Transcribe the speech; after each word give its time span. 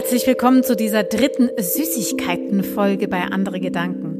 Herzlich 0.00 0.28
willkommen 0.28 0.62
zu 0.62 0.76
dieser 0.76 1.02
dritten 1.02 1.50
Süßigkeiten-Folge 1.56 3.08
bei 3.08 3.20
Andere 3.24 3.58
Gedanken. 3.58 4.14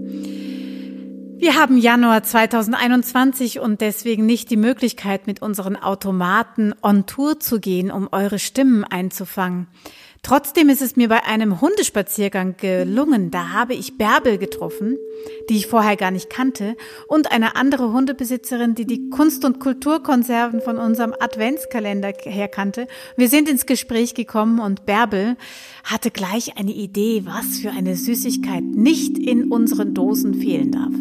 Wir 1.38 1.54
haben 1.54 1.78
Januar 1.78 2.24
2021 2.24 3.60
und 3.60 3.80
deswegen 3.80 4.26
nicht 4.26 4.50
die 4.50 4.56
Möglichkeit, 4.56 5.28
mit 5.28 5.40
unseren 5.40 5.76
Automaten 5.76 6.74
on 6.82 7.06
Tour 7.06 7.38
zu 7.38 7.60
gehen, 7.60 7.92
um 7.92 8.08
eure 8.10 8.40
Stimmen 8.40 8.82
einzufangen. 8.82 9.68
Trotzdem 10.22 10.68
ist 10.68 10.82
es 10.82 10.96
mir 10.96 11.08
bei 11.08 11.24
einem 11.24 11.60
Hundespaziergang 11.60 12.56
gelungen. 12.58 13.30
Da 13.30 13.50
habe 13.50 13.74
ich 13.74 13.96
Bärbel 13.96 14.36
getroffen, 14.36 14.98
die 15.48 15.56
ich 15.56 15.66
vorher 15.66 15.96
gar 15.96 16.10
nicht 16.10 16.28
kannte, 16.28 16.76
und 17.06 17.32
eine 17.32 17.56
andere 17.56 17.92
Hundebesitzerin, 17.92 18.74
die 18.74 18.84
die 18.84 19.10
Kunst- 19.10 19.44
und 19.44 19.60
Kulturkonserven 19.60 20.60
von 20.60 20.76
unserem 20.78 21.14
Adventskalender 21.18 22.12
herkannte. 22.24 22.86
Wir 23.16 23.28
sind 23.28 23.48
ins 23.48 23.64
Gespräch 23.64 24.14
gekommen 24.14 24.58
und 24.58 24.86
Bärbel 24.86 25.36
hatte 25.84 26.10
gleich 26.10 26.58
eine 26.58 26.72
Idee, 26.72 27.22
was 27.24 27.58
für 27.58 27.70
eine 27.70 27.96
Süßigkeit 27.96 28.64
nicht 28.64 29.18
in 29.18 29.50
unseren 29.50 29.94
Dosen 29.94 30.34
fehlen 30.34 30.72
darf. 30.72 30.92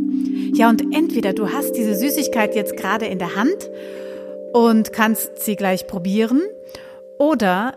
Ja, 0.53 0.69
und 0.69 0.93
entweder 0.93 1.33
du 1.33 1.51
hast 1.51 1.73
diese 1.73 1.95
Süßigkeit 1.95 2.55
jetzt 2.55 2.77
gerade 2.77 3.05
in 3.05 3.19
der 3.19 3.35
Hand 3.35 3.69
und 4.53 4.93
kannst 4.93 5.39
sie 5.39 5.55
gleich 5.55 5.87
probieren, 5.87 6.41
oder 7.19 7.73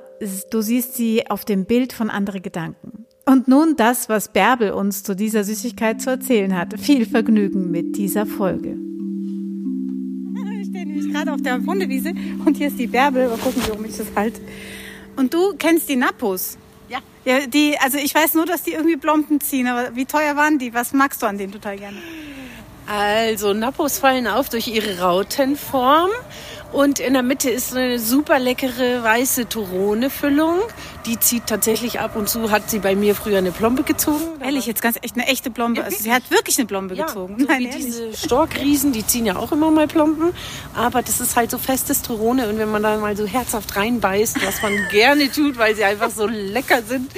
du 0.50 0.60
siehst 0.60 0.94
sie 0.94 1.28
auf 1.30 1.44
dem 1.44 1.64
Bild 1.64 1.92
von 1.92 2.10
andere 2.10 2.40
Gedanken. 2.40 3.06
Und 3.26 3.48
nun 3.48 3.76
das, 3.76 4.08
was 4.08 4.32
Bärbel 4.32 4.72
uns 4.72 5.02
zu 5.02 5.14
dieser 5.14 5.44
Süßigkeit 5.44 6.00
zu 6.00 6.10
erzählen 6.10 6.56
hat. 6.56 6.78
Viel 6.80 7.06
Vergnügen 7.06 7.70
mit 7.70 7.96
dieser 7.96 8.26
Folge. 8.26 8.76
Ich 10.60 10.68
stehe 10.68 10.86
nämlich 10.86 11.12
gerade 11.12 11.32
auf 11.32 11.40
der 11.40 11.64
Hundewiese 11.64 12.12
und 12.44 12.56
hier 12.56 12.68
ist 12.68 12.78
die 12.78 12.86
Bärbel. 12.86 13.28
Mal 13.28 13.38
gucken, 13.38 13.62
warum 13.68 13.84
ich 13.84 13.96
das 13.96 14.08
halte. 14.16 14.40
Und 15.16 15.32
du 15.32 15.54
kennst 15.58 15.88
die 15.88 15.96
Nappos? 15.96 16.58
Ja. 16.88 16.98
Ja, 17.24 17.46
die, 17.46 17.76
also 17.78 17.98
ich 17.98 18.14
weiß 18.14 18.34
nur, 18.34 18.46
dass 18.46 18.62
die 18.62 18.72
irgendwie 18.72 18.96
Blompen 18.96 19.40
ziehen, 19.40 19.66
aber 19.68 19.94
wie 19.94 20.06
teuer 20.06 20.36
waren 20.36 20.58
die? 20.58 20.74
Was 20.74 20.92
magst 20.92 21.22
du 21.22 21.26
an 21.26 21.38
denen 21.38 21.52
total 21.52 21.76
gerne? 21.76 21.98
Also 22.86 23.52
Nappos 23.52 23.98
fallen 23.98 24.26
auf 24.26 24.48
durch 24.48 24.66
ihre 24.66 24.98
Rautenform 24.98 26.10
und 26.72 27.00
in 27.00 27.14
der 27.14 27.22
Mitte 27.22 27.50
ist 27.50 27.76
eine 27.76 27.98
super 27.98 28.38
leckere 28.38 29.02
weiße 29.02 29.48
Turone-Füllung. 29.48 30.60
Die 31.06 31.18
zieht 31.18 31.46
tatsächlich 31.46 31.98
ab 31.98 32.14
und 32.14 32.28
zu, 32.28 32.50
hat 32.50 32.70
sie 32.70 32.78
bei 32.78 32.94
mir 32.94 33.14
früher 33.14 33.38
eine 33.38 33.50
Plombe 33.50 33.82
gezogen. 33.82 34.40
Ehrlich, 34.40 34.66
jetzt 34.66 34.82
ganz 34.82 34.96
echt 35.02 35.16
eine 35.16 35.26
echte 35.26 35.50
Plombe. 35.50 35.82
Also 35.82 35.96
sie 36.02 36.12
hat 36.12 36.30
wirklich 36.30 36.58
eine 36.58 36.66
Plombe 36.66 36.94
ja, 36.94 37.06
gezogen. 37.06 37.36
So 37.38 37.46
Nein, 37.46 37.70
diese 37.74 38.14
Storkriesen, 38.16 38.92
die 38.92 39.04
ziehen 39.06 39.26
ja 39.26 39.36
auch 39.36 39.50
immer 39.50 39.70
mal 39.70 39.88
Plomben. 39.88 40.32
Aber 40.74 41.02
das 41.02 41.20
ist 41.20 41.36
halt 41.36 41.50
so 41.50 41.58
festes 41.58 42.02
Turone 42.02 42.48
und 42.48 42.58
wenn 42.58 42.70
man 42.70 42.82
da 42.82 42.98
mal 42.98 43.16
so 43.16 43.26
herzhaft 43.26 43.74
reinbeißt, 43.76 44.44
was 44.46 44.62
man 44.62 44.72
gerne 44.90 45.30
tut, 45.30 45.58
weil 45.58 45.74
sie 45.74 45.84
einfach 45.84 46.10
so 46.10 46.26
lecker 46.26 46.82
sind. 46.82 47.10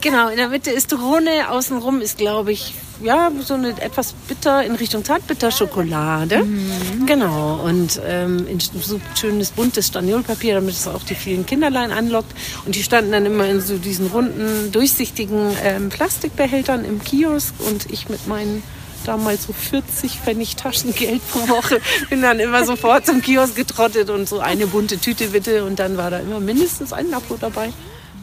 Genau, 0.00 0.28
in 0.28 0.36
der 0.36 0.48
Mitte 0.48 0.70
ist 0.70 0.90
Turone, 0.90 1.50
außenrum 1.50 2.00
ist, 2.00 2.16
glaube 2.16 2.52
ich, 2.52 2.74
ja, 3.02 3.30
so 3.40 3.54
eine 3.54 3.70
etwas 3.80 4.12
bitter 4.28 4.64
in 4.64 4.74
Richtung 4.74 5.04
zartbitter 5.04 5.50
Schokolade. 5.50 6.44
Mhm. 6.44 7.06
Genau. 7.06 7.60
Und 7.64 8.00
ähm, 8.06 8.46
in 8.48 8.58
so 8.60 9.00
schönes 9.14 9.50
buntes 9.50 9.88
Staniolpapier, 9.88 10.54
damit 10.54 10.74
es 10.74 10.88
auch 10.88 11.02
die 11.02 11.14
vielen 11.14 11.46
Kinderlein 11.46 11.90
anlockt. 11.90 12.32
Und 12.64 12.74
die 12.74 12.82
standen 12.82 13.12
dann 13.12 13.26
immer 13.26 13.46
in 13.46 13.60
so 13.60 13.78
diesen 13.78 14.08
runden, 14.08 14.72
durchsichtigen 14.72 15.56
ähm, 15.62 15.88
Plastikbehältern 15.88 16.84
im 16.84 17.02
Kiosk 17.02 17.54
und 17.68 17.90
ich 17.90 18.08
mit 18.08 18.26
meinen 18.26 18.62
damals 19.04 19.44
so 19.44 19.52
40 19.52 20.18
Pfennig 20.18 20.56
Taschengeld 20.56 21.20
pro 21.30 21.48
Woche. 21.48 21.80
Bin 22.10 22.22
dann 22.22 22.40
immer 22.40 22.64
sofort 22.64 23.06
zum 23.06 23.22
Kiosk 23.22 23.54
getrottet 23.56 24.10
und 24.10 24.28
so 24.28 24.40
eine 24.40 24.66
bunte 24.66 24.98
Tüte 24.98 25.28
bitte. 25.28 25.64
Und 25.64 25.78
dann 25.78 25.96
war 25.96 26.10
da 26.10 26.18
immer 26.18 26.40
mindestens 26.40 26.92
ein 26.92 27.10
Nappo 27.10 27.36
dabei. 27.40 27.72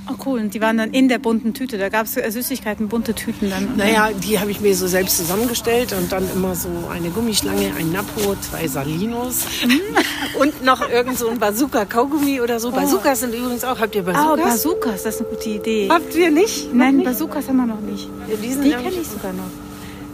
Oh 0.09 0.16
cool, 0.26 0.40
und 0.40 0.54
die 0.54 0.59
waren 0.59 0.78
dann 0.78 0.92
in 0.92 1.08
der 1.08 1.18
bunten 1.18 1.54
Tüte. 1.54 1.78
Da 1.78 1.90
gab 1.90 2.06
es 2.06 2.14
Süßigkeiten, 2.14 2.90
bunte 2.90 3.14
Tüten 3.14 3.50
dann. 3.50 3.77
Naja, 3.77 4.10
die 4.11 4.38
habe 4.39 4.52
ich 4.52 4.60
mir 4.60 4.76
so 4.76 4.86
selbst 4.88 5.16
zusammengestellt 5.17 5.94
und 5.94 6.11
dann 6.11 6.30
immer 6.36 6.55
so 6.55 6.70
eine 6.92 7.10
Gummischlange, 7.10 7.72
ein 7.77 7.92
Nappo, 7.92 8.36
zwei 8.42 8.67
Salinos 8.67 9.45
und 10.39 10.64
noch 10.64 10.89
irgend 10.89 11.17
so 11.17 11.30
ein 11.30 11.39
Bazooka-Kaugummi 11.39 12.42
oder 12.42 12.60
so. 12.60 12.72
Bazookas 12.72 13.22
sind 13.22 13.33
übrigens 13.33 13.64
auch. 13.64 13.80
Habt 13.80 13.95
ihr 13.95 14.02
Oh, 14.02 14.05
Bazookas? 14.11 14.44
Bazookas, 14.44 15.04
das 15.04 15.16
ist 15.16 15.22
eine 15.22 15.30
gute 15.30 15.50
Idee. 15.50 15.88
Habt 15.89 16.14
ihr 16.16 16.32
nicht? 16.32 16.73
Nein, 16.73 16.98
nicht? 16.98 17.06
Bazookas 17.06 17.48
haben 17.48 17.58
wir 17.58 17.66
noch 17.66 17.80
nicht. 17.82 18.10
Ja, 18.27 18.36
die 18.36 18.48
Die 18.48 18.70
kenne 18.72 18.89
ich 19.02 19.08
sogar 19.08 19.32
noch. 19.33 19.63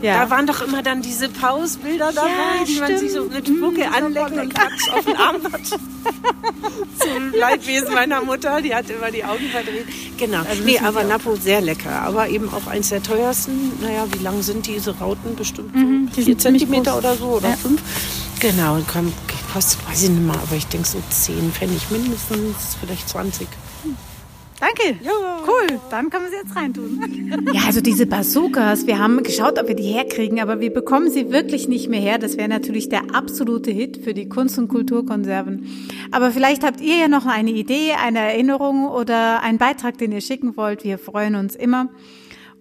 Da 0.01 0.05
Ja. 0.07 0.29
waren 0.29 0.47
doch 0.47 0.61
immer 0.61 0.81
dann 0.81 1.01
diese 1.01 1.27
Pausbilder 1.29 2.11
dabei, 2.13 2.63
die 2.67 2.79
man 2.79 2.97
sich 2.97 3.11
so 3.11 3.25
mit 3.25 3.47
Spucke 3.47 3.81
Mm, 3.89 3.93
anlecken 3.93 4.39
und 4.39 4.53
Quatsch 4.55 4.89
auf 4.93 5.03
den 5.05 5.15
Arm 5.17 5.35
hat. 5.51 5.61
Zum 6.99 7.33
Leidwesen 7.33 7.93
meiner 7.93 8.21
Mutter, 8.21 8.61
die 8.61 8.73
hat 8.73 8.89
immer 8.89 9.11
die 9.11 9.23
Augen 9.23 9.49
verdreht. 9.51 9.85
Genau. 10.17 10.39
Also 10.47 10.63
nee, 10.63 10.79
aber. 10.79 11.03
Napo 11.03 11.35
sehr 11.35 11.61
lecker. 11.61 12.01
Aber 12.03 12.29
eben 12.29 12.49
auch 12.53 12.67
eins 12.67 12.89
der 12.89 13.01
teuersten. 13.03 13.71
Naja, 13.81 14.05
wie 14.11 14.23
lang 14.23 14.41
sind 14.41 14.67
diese 14.67 14.97
Rauten? 14.97 15.35
Bestimmt 15.35 15.73
Mhm, 15.75 16.07
die 16.09 16.13
vier 16.15 16.23
sind 16.25 16.41
ziemlich 16.41 16.61
Zentimeter 16.63 16.91
groß. 16.91 16.99
oder 16.99 17.15
so 17.15 17.25
oder 17.37 17.49
Ja. 17.49 17.55
fünf. 17.57 17.81
Genau, 18.39 18.75
und 18.75 18.87
komm, 18.87 19.11
kostet, 19.53 19.79
weiß 19.89 20.03
ich 20.03 20.09
nicht 20.11 20.25
mal, 20.25 20.37
aber 20.37 20.55
ich 20.55 20.67
denke 20.67 20.87
so 20.87 21.01
10 21.09 21.51
Pfennig 21.51 21.89
mindestens, 21.91 22.77
vielleicht 22.79 23.09
20. 23.09 23.47
Danke. 24.59 24.99
Ja. 25.01 25.11
Cool, 25.47 25.79
dann 25.89 26.09
können 26.09 26.25
wir 26.25 26.31
sie 26.31 26.37
jetzt 26.37 26.55
reintun. 26.55 26.99
Ja, 27.53 27.61
also 27.65 27.81
diese 27.81 28.05
Bazookas, 28.05 28.85
wir 28.85 28.99
haben 28.99 29.23
geschaut, 29.23 29.59
ob 29.59 29.67
wir 29.67 29.75
die 29.75 29.83
herkriegen, 29.83 30.39
aber 30.39 30.59
wir 30.59 30.73
bekommen 30.73 31.09
sie 31.09 31.31
wirklich 31.31 31.67
nicht 31.67 31.89
mehr 31.89 31.99
her. 31.99 32.17
Das 32.17 32.37
wäre 32.37 32.49
natürlich 32.49 32.89
der 32.89 33.15
absolute 33.15 33.71
Hit 33.71 33.97
für 34.03 34.13
die 34.13 34.27
Kunst- 34.27 34.57
und 34.57 34.67
Kulturkonserven. 34.67 35.65
Aber 36.11 36.31
vielleicht 36.31 36.63
habt 36.63 36.81
ihr 36.81 36.97
ja 36.97 37.07
noch 37.07 37.25
eine 37.25 37.51
Idee, 37.51 37.93
eine 38.03 38.19
Erinnerung 38.19 38.87
oder 38.87 39.41
einen 39.41 39.57
Beitrag, 39.57 39.97
den 39.97 40.11
ihr 40.11 40.21
schicken 40.21 40.57
wollt. 40.57 40.83
Wir 40.83 40.97
freuen 40.97 41.35
uns 41.35 41.55
immer. 41.55 41.89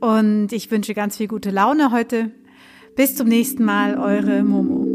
Und 0.01 0.53
ich 0.53 0.71
wünsche 0.71 0.95
ganz 0.95 1.17
viel 1.17 1.29
gute 1.29 1.51
Laune 1.51 1.91
heute. 1.91 2.31
Bis 2.95 3.17
zum 3.17 3.29
nächsten 3.29 3.65
Mal, 3.65 3.99
eure 3.99 4.43
Momo. 4.43 4.88